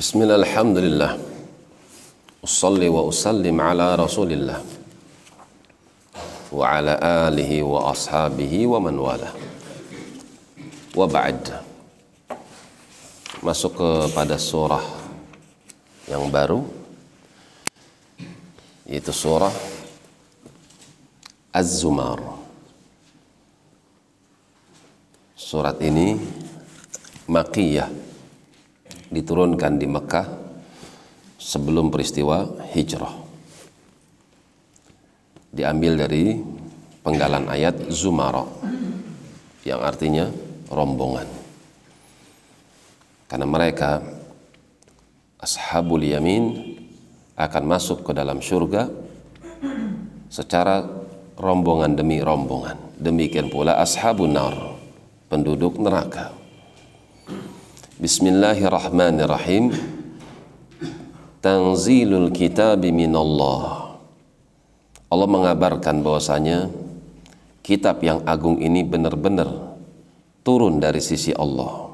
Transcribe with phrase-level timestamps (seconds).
[0.00, 1.12] Bismillah alhamdulillah.
[2.40, 4.56] Usalli wa usallim ala rasulillah.
[6.48, 6.96] Wa ala
[7.28, 9.28] alihi wa ashabihi wa man wala
[10.96, 11.52] Wa ba'd.
[13.44, 14.80] Masuk kepada surah
[16.08, 16.64] yang baru.
[18.88, 19.52] Yaitu surah
[21.52, 22.24] Az-Zumar.
[25.36, 26.16] Surat ini
[27.28, 28.09] Makiyah
[29.10, 30.26] diturunkan di Mekah
[31.36, 33.10] sebelum peristiwa hijrah.
[35.50, 36.38] Diambil dari
[37.02, 38.46] penggalan ayat Zumara
[39.66, 40.30] yang artinya
[40.70, 41.26] rombongan.
[43.26, 43.98] Karena mereka
[45.42, 46.78] ashabul yamin
[47.34, 48.86] akan masuk ke dalam surga
[50.30, 50.86] secara
[51.34, 52.78] rombongan demi rombongan.
[52.94, 54.54] Demikian pula ashabun nar
[55.26, 56.40] penduduk neraka
[58.00, 59.76] Bismillahirrahmanirrahim.
[61.44, 63.92] Tanzilul kitab minallah.
[65.12, 66.72] Allah mengabarkan bahwasanya
[67.60, 69.76] kitab yang agung ini benar-benar
[70.40, 71.92] turun dari sisi Allah.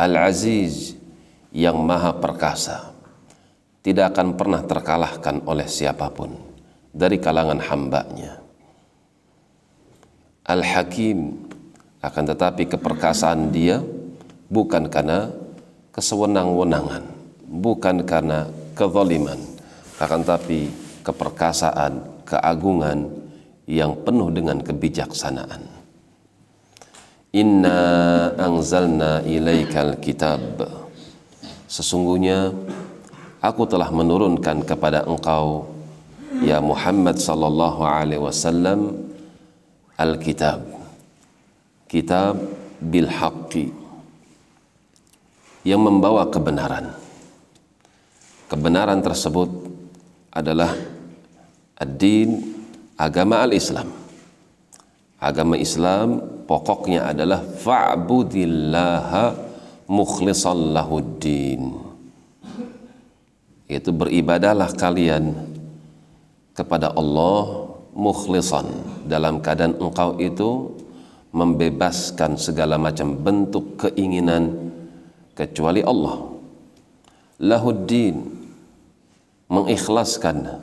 [0.00, 0.96] Al-Aziz
[1.52, 2.96] yang maha perkasa.
[3.84, 6.32] Tidak akan pernah terkalahkan oleh siapa pun
[6.88, 8.40] dari kalangan hambanya.
[10.48, 11.36] Al-Hakim
[12.00, 13.84] akan tetapi keperkasaan dia
[14.50, 15.30] bukan karena
[15.96, 17.02] kesewenang-wenangan,
[17.48, 19.40] bukan karena kezaliman,
[19.96, 20.68] akan tapi
[21.02, 23.08] keperkasaan, keagungan
[23.66, 25.62] yang penuh dengan kebijaksanaan.
[27.34, 27.78] Inna
[28.38, 30.40] anzalna ilaikal kitab.
[31.66, 32.54] Sesungguhnya
[33.42, 35.68] aku telah menurunkan kepada engkau
[36.40, 38.94] ya Muhammad sallallahu alaihi wasallam
[39.98, 40.62] al-kitab.
[41.86, 42.40] Kitab
[42.80, 43.85] bil haqqi
[45.66, 46.94] yang membawa kebenaran.
[48.46, 49.50] Kebenaran tersebut
[50.30, 50.70] adalah
[51.74, 52.54] ad-din
[52.94, 53.90] agama al-Islam.
[55.18, 59.34] Agama Islam pokoknya adalah fa'budillaha
[59.90, 61.82] mukhlishan lahuddin.
[63.66, 65.34] Itu beribadahlah kalian
[66.54, 68.70] kepada Allah mukhlisan
[69.02, 70.70] dalam keadaan engkau itu
[71.34, 74.65] membebaskan segala macam bentuk keinginan
[75.36, 76.32] kecuali Allah.
[77.36, 78.16] Lahuddin
[79.52, 80.58] mengikhlaskan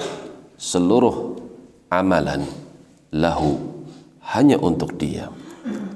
[0.58, 1.38] seluruh
[1.94, 2.42] amalan
[3.14, 3.62] lahu
[4.34, 5.30] hanya untuk dia.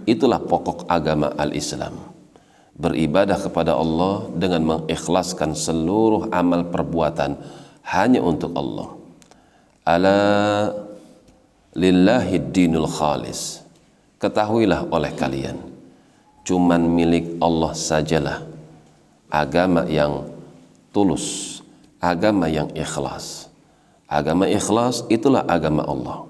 [0.06, 1.98] Itulah pokok agama al-Islam.
[2.78, 7.34] Beribadah kepada Allah dengan mengikhlaskan seluruh amal perbuatan
[7.90, 8.94] hanya untuk Allah.
[9.82, 10.20] Ala
[11.74, 13.66] lillahi dinul khalis.
[14.22, 15.58] Ketahuilah oleh kalian
[16.48, 18.57] cuman milik Allah sajalah
[19.32, 20.28] agama yang
[20.96, 21.60] tulus,
[22.00, 23.52] agama yang ikhlas.
[24.08, 26.24] Agama ikhlas itulah agama Allah.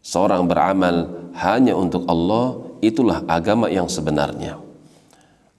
[0.00, 4.56] Seorang beramal hanya untuk Allah, itulah agama yang sebenarnya.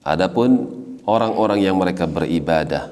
[0.02, 0.66] Adapun
[1.06, 2.90] orang-orang yang mereka beribadah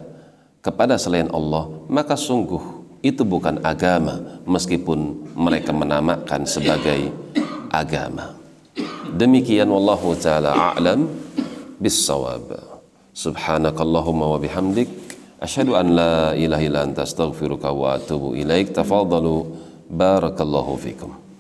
[0.63, 2.61] kepada selain Allah, maka sungguh
[3.03, 7.11] itu bukan agama meskipun mereka menamakan sebagai
[7.71, 8.35] agama.
[9.17, 11.09] Demikian wallahu taala a'lam
[11.81, 12.76] bis-shawab.
[13.17, 14.93] Subhanakallahumma wa bihamdik
[15.41, 18.77] asyhadu an la ilaha illa anta astaghfiruka wa atubu ilaik.
[18.77, 19.57] Tafadhalu
[19.89, 21.26] barakallahu fikum.